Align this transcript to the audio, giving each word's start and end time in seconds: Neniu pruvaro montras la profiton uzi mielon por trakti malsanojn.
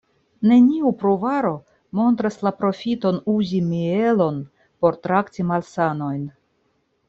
Neniu 0.51 0.93
pruvaro 1.03 1.51
montras 1.99 2.39
la 2.47 2.53
profiton 2.63 3.21
uzi 3.35 3.61
mielon 3.69 4.43
por 4.81 5.01
trakti 5.07 5.49
malsanojn. 5.53 6.29